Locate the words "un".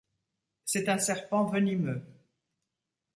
0.89-0.97